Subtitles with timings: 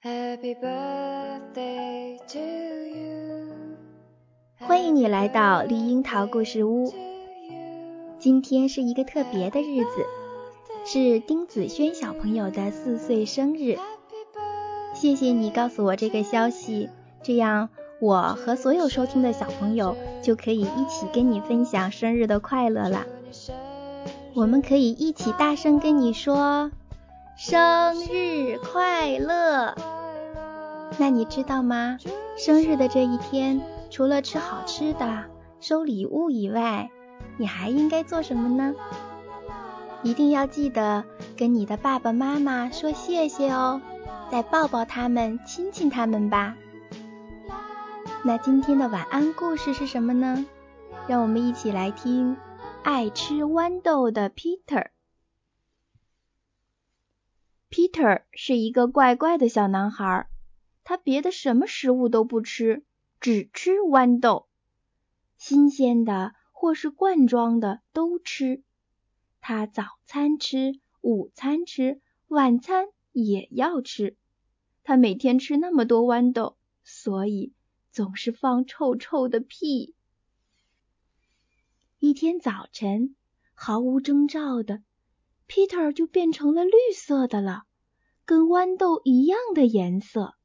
[0.00, 0.12] 欢
[4.84, 6.94] 迎你来到绿樱桃故事屋。
[8.20, 10.06] 今天是一个特别的日子，
[10.84, 13.76] 是丁子轩小朋友的四岁生日。
[14.94, 16.90] 谢谢你告诉我这个消息，
[17.24, 17.68] 这样
[18.00, 23.04] 我和所有收听的小朋友就可以一起跟你分享生日的快乐了。
[24.34, 26.70] 我们可以一起大声跟你说
[27.36, 29.74] 生日快乐。
[30.98, 31.96] 那你知道吗？
[32.36, 35.24] 生日的这一天，除了吃好吃的、
[35.60, 36.90] 收礼物以外，
[37.36, 38.74] 你还应该做什么呢？
[40.02, 41.04] 一定要记得
[41.36, 43.80] 跟你的爸爸妈妈说谢谢哦，
[44.30, 46.56] 再抱抱他们，亲亲他们吧。
[48.24, 50.44] 那今天的晚安故事是什么呢？
[51.06, 52.36] 让我们一起来听。
[52.82, 54.88] 爱吃豌豆的 Peter。
[57.70, 60.26] Peter 是一个怪怪的小男孩，
[60.88, 62.82] 他别的什么食物都不吃，
[63.20, 64.48] 只吃豌豆，
[65.36, 68.62] 新鲜的或是罐装的都吃。
[69.38, 74.16] 他早餐吃，午餐吃，晚餐也要吃。
[74.82, 77.52] 他每天吃那么多豌豆，所以
[77.90, 79.94] 总是放臭臭的屁。
[81.98, 83.14] 一天早晨，
[83.52, 84.82] 毫无征兆的
[85.46, 87.64] ，Peter 就变成了绿色的了，
[88.24, 90.37] 跟豌豆一样的颜色。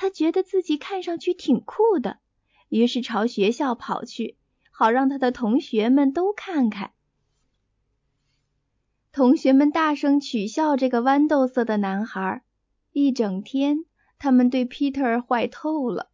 [0.00, 2.20] 他觉得自己看上去挺酷的，
[2.70, 4.38] 于是朝学校跑去，
[4.70, 6.92] 好让他的同学们都看看。
[9.12, 12.42] 同学们大声取笑这个豌豆色的男孩，
[12.92, 13.84] 一整天
[14.18, 16.08] 他们对 Peter 坏透了。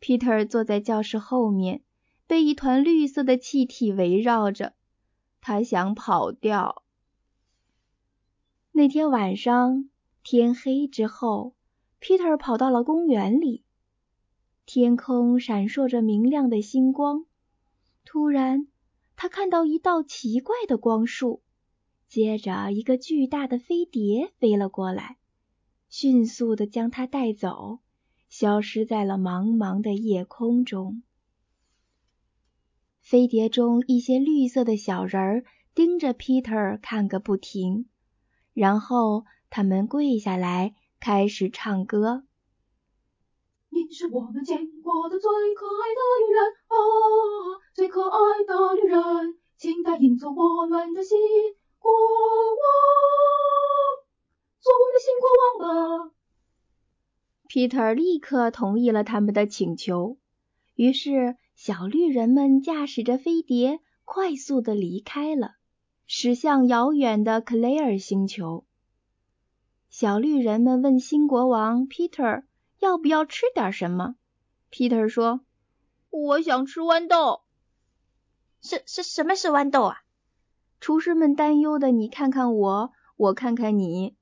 [0.00, 1.84] Peter 坐在教室后面。
[2.26, 4.72] 被一团绿色的气体围绕着，
[5.42, 6.82] 他想跑掉。
[8.70, 9.90] 那天晚上
[10.22, 11.54] 天黑之后
[12.02, 13.62] ，Peter 跑到了公园里，
[14.66, 17.26] 天空闪烁着明亮的星光。
[18.04, 18.66] 突然，
[19.14, 21.42] 他看到一道奇怪的光束，
[22.08, 25.16] 接着一个巨大的飞碟飞了过来，
[25.88, 27.78] 迅速的将他带走，
[28.28, 31.04] 消失在了茫茫的夜空中。
[33.00, 37.86] 飞碟中一些绿色的小人儿盯着 Peter 看个不停，
[38.54, 40.74] 然后他们跪下来
[41.04, 42.22] 开始唱歌。
[43.70, 46.76] 你是我们见过的最可爱的女人啊，
[47.74, 51.18] 最可爱的女人，请答应做我们的新
[51.80, 52.62] 国王，
[54.60, 56.14] 做我们的新国王吧。
[57.48, 60.18] Peter 立刻同意了他们的请求，
[60.76, 61.36] 于是。
[61.54, 65.56] 小绿人们驾驶着飞碟快速的离开了，
[66.06, 68.64] 驶向遥远的克雷尔星球。
[69.92, 72.44] 小绿人们问新国王 Peter
[72.80, 74.16] 要不要吃点什么。
[74.70, 75.42] Peter 说
[76.08, 77.42] ：“我想吃豌豆。
[78.62, 79.98] ”“是是什么是豌豆啊？”
[80.80, 84.16] 厨师们担忧的你看看我，我看看你，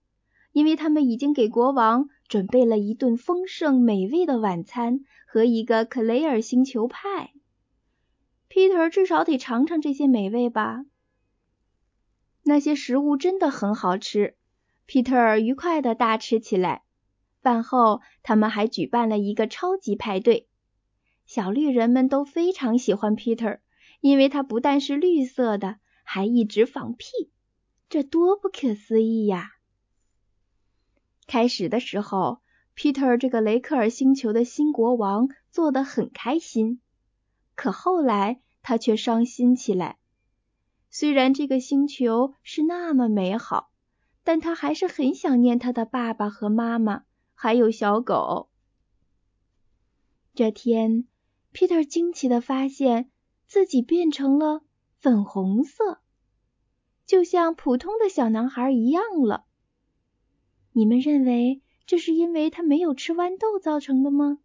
[0.51, 5.01] 因为他们已经给国王准备了一顿丰盛美味的晚餐。
[5.33, 7.33] 和一个克雷尔星球派
[8.49, 10.85] ，Peter 至少得尝尝这些美味吧。
[12.43, 14.35] 那些食物真的很好吃
[14.91, 16.83] ，Peter 愉快的大吃起来。
[17.43, 20.49] 饭后，他们还举办了一个超级派对。
[21.27, 23.61] 小绿人们都非常喜欢 Peter，
[24.01, 27.07] 因为他不但是绿色的，还一直放屁，
[27.89, 29.53] 这多不可思议呀！
[31.29, 32.41] 开始的时候。
[32.77, 36.81] Peter 这个雷克尔星球的新国王做得很开心，
[37.55, 39.99] 可后来他却伤心起来。
[40.89, 43.70] 虽然这个星球是那么美好，
[44.25, 47.05] 但他还是很想念他的爸爸和妈妈，
[47.35, 48.49] 还有小狗。
[50.35, 51.07] 这天
[51.53, 53.11] ，Peter 惊奇的发现
[53.47, 54.63] 自己变成了
[54.99, 56.01] 粉红色，
[57.07, 59.45] 就像普通的小男孩一样了。
[60.73, 61.63] 你们认为？
[61.87, 64.39] 这是因为他没有吃豌豆造成的吗？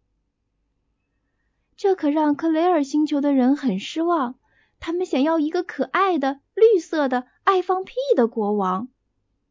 [1.76, 4.34] 这可让克雷尔星球的人很失望。
[4.80, 8.88] 他们想要一个可爱的、绿色的、爱放屁的国王。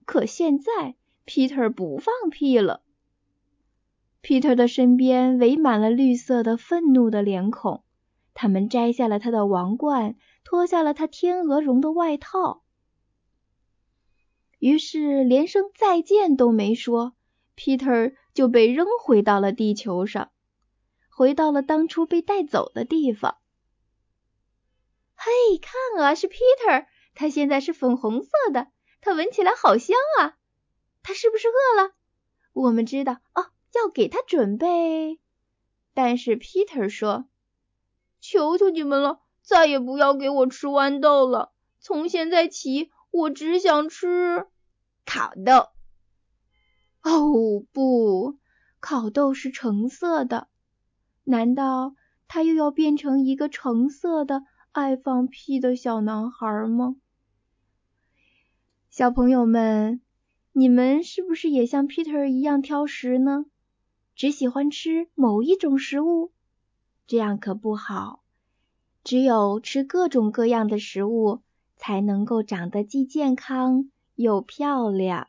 [0.06, 2.82] 可现在，Peter 不放屁了。
[4.22, 7.84] Peter 的身边围满了绿色的、愤怒的脸孔。
[8.34, 12.64] 他们摘下了他的王冠，脱下了他天鹅绒的外套，
[14.60, 17.14] 于是连声再见都没说。
[17.56, 20.32] Peter 就被扔回到了地球上，
[21.10, 23.38] 回到了当初被带走的地方。
[25.14, 28.68] 嘿，看啊，是 Peter，他现在是粉红色的，
[29.06, 30.36] 他闻起来好香啊！
[31.04, 31.94] 他是不是饿了？
[32.54, 35.20] 我们知道哦，要给他准备。
[35.94, 37.28] 但是 Peter 说
[38.20, 41.52] ：“求求你们了，再也不要给我吃豌豆了。
[41.80, 44.48] 从现在起，我只想吃
[45.06, 45.68] 烤豆。”
[47.08, 48.40] 哦，不，
[48.80, 50.48] 烤豆是橙色的。
[51.26, 51.94] 难道
[52.28, 54.42] 他又要变成一个橙色的
[54.72, 56.96] 爱放屁的小男孩吗？
[58.98, 60.00] 小朋友们，
[60.54, 63.44] 你们是不是也像 Peter 一样挑食呢？
[64.16, 66.32] 只喜欢吃某一种食物？
[67.06, 68.24] 这样可不好。
[69.04, 71.42] 只有吃各种各样的食物，
[71.76, 75.28] 才能够长得既健康又漂亮。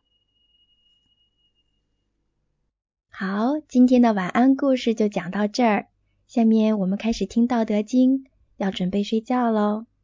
[3.11, 5.89] 好，今天的晚安故事就讲到这儿。
[6.29, 8.21] 下面我们开始听《道德经》，
[8.59, 9.87] 要准备睡觉喽。《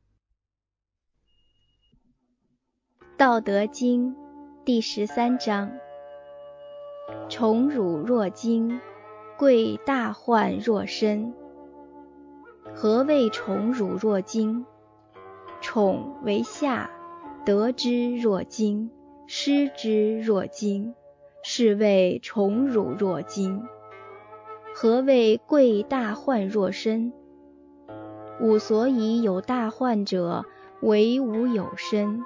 [3.23, 4.11] 道德经》
[4.65, 5.71] 第十三章：
[7.29, 8.81] 宠辱若惊，
[9.39, 11.33] 贵大患若身。
[12.75, 14.67] 何谓宠辱若惊？
[15.61, 16.91] 宠为下，
[17.45, 18.91] 得之若惊，
[19.29, 20.93] 失之若惊，
[21.45, 23.63] 是谓宠辱若惊。
[24.75, 27.13] 何谓贵大患若身？
[28.41, 30.45] 吾所以有大患者，
[30.81, 32.25] 为吾有身。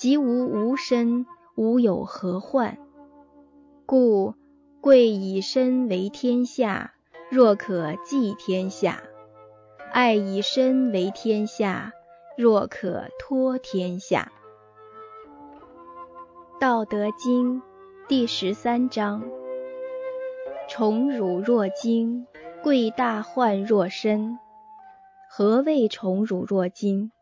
[0.00, 1.26] 即无无身，
[1.56, 2.78] 吾有何患？
[3.84, 4.32] 故
[4.80, 6.94] 贵以身为天下，
[7.28, 9.02] 若可寄天下；
[9.92, 11.92] 爱以身为天下，
[12.34, 14.32] 若可托天下。
[16.58, 17.60] 道德经
[18.08, 19.22] 第十三章：
[20.66, 22.26] 宠辱若惊，
[22.62, 24.38] 贵大患若身。
[25.28, 27.12] 何谓宠辱若惊？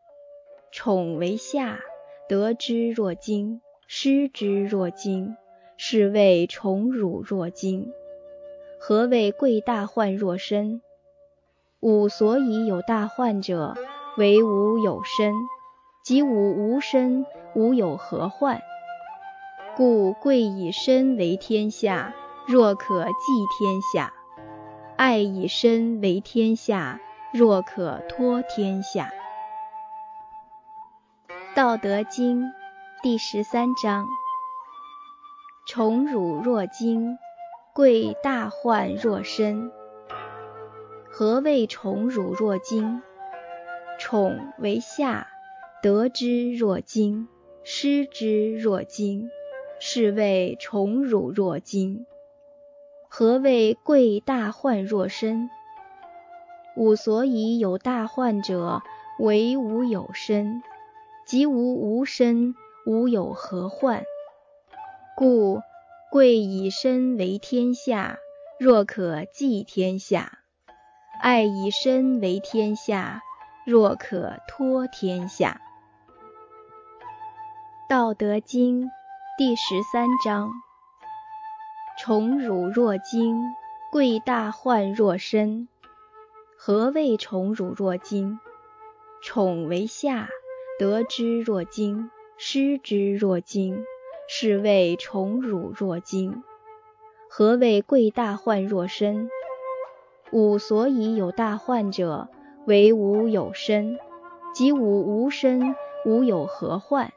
[0.71, 1.81] 宠为下。
[2.29, 5.35] 得之若惊，失之若惊，
[5.77, 7.91] 是谓宠辱若惊。
[8.79, 10.79] 何谓贵大患若身？
[11.79, 13.75] 吾所以有大患者，
[14.15, 15.33] 为吾有身。
[16.03, 18.61] 即吾无身，吾有何患？
[19.75, 22.13] 故贵以身为天下，
[22.47, 23.11] 若可寄
[23.57, 24.13] 天下；
[24.97, 27.01] 爱以身为天下，
[27.33, 29.11] 若可托天下。
[31.59, 32.53] 道德经
[33.03, 34.07] 第十三章：
[35.67, 37.17] 宠辱若惊，
[37.75, 39.69] 贵大患若身。
[41.11, 43.01] 何谓宠辱若惊？
[43.99, 45.27] 宠为下，
[45.83, 47.27] 得之若惊，
[47.65, 49.29] 失之若惊，
[49.81, 52.05] 是谓宠辱若惊。
[53.09, 55.49] 何谓贵大患若身？
[56.77, 58.81] 吾所以有大患者，
[59.19, 60.63] 为吾有身。
[61.29, 62.55] 即无无身，
[62.87, 64.03] 吾有何患？
[65.15, 65.61] 故
[66.09, 68.17] 贵以身为天下，
[68.59, 70.39] 若可寄天下；
[71.21, 73.21] 爱以身为天下，
[73.63, 75.61] 若可托天下。
[77.87, 78.89] 道德经
[79.37, 80.49] 第十三章：
[81.99, 83.39] 宠辱若惊，
[83.91, 85.67] 贵大患若身。
[86.57, 88.39] 何谓宠辱若惊？
[89.21, 90.27] 宠为下。
[90.79, 93.83] 得之若惊，失之若惊，
[94.29, 96.41] 是谓宠辱若惊。
[97.29, 99.29] 何谓贵大患若身？
[100.31, 102.29] 吾所以有大患者，
[102.65, 103.99] 为吾有身。
[104.53, 107.11] 即吾无身，吾有何患？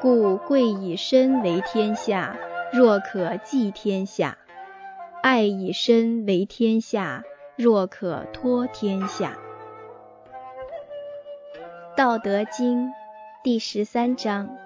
[0.00, 2.38] 故贵以身为天下，
[2.72, 4.36] 若可寄天下；
[5.24, 7.24] 爱以身为天下，
[7.56, 9.40] 若可托天下。
[11.96, 12.92] 道德经
[13.44, 14.56] 第十三章：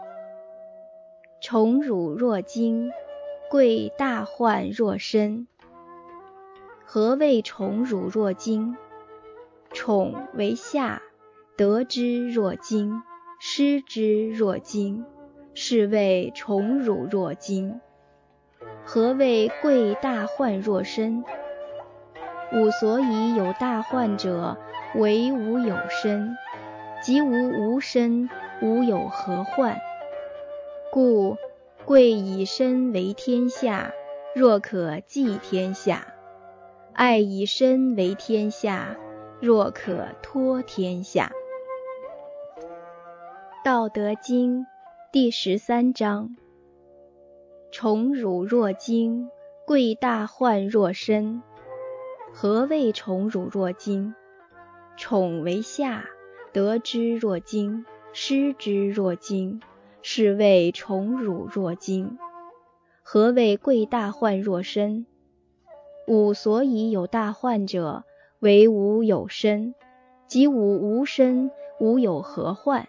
[1.42, 2.90] 宠辱若惊，
[3.50, 5.47] 贵大患若身。
[6.87, 8.78] 何谓宠辱若惊？
[9.75, 11.02] 宠为下，
[11.54, 13.02] 得之若惊，
[13.38, 15.04] 失之若惊，
[15.52, 17.78] 是谓宠辱若惊。
[18.87, 21.23] 何谓贵大患若身？
[22.54, 24.56] 吾所以有大患者，
[24.94, 26.35] 为吾有身。
[27.00, 28.28] 即无无身，
[28.61, 29.81] 吾有何患？
[30.90, 31.37] 故
[31.85, 33.93] 贵以身为天下，
[34.35, 36.09] 若可寄天下；
[36.93, 38.97] 爱以身为天下，
[39.40, 41.31] 若可托天下。
[43.64, 44.67] 道德经
[45.12, 46.37] 第十三章：
[47.71, 49.31] 宠辱若惊，
[49.64, 51.43] 贵大患若身。
[52.33, 54.14] 何谓宠辱若惊？
[54.97, 56.05] 宠为下。
[56.52, 59.61] 得之若惊，失之若惊，
[60.02, 62.19] 是谓宠辱若惊。
[63.02, 65.07] 何谓贵大患若身？
[66.07, 68.05] 吾所以有大患者，
[68.38, 69.75] 为吾有身；
[70.26, 71.50] 即吾无身，
[71.81, 72.88] 吾有何患？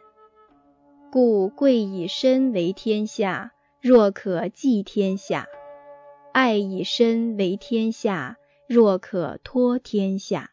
[1.12, 3.52] 故贵以身为天下，
[3.82, 5.46] 若可寄天下；
[6.32, 8.38] 爱以身为天下，
[8.68, 10.52] 若可托天下。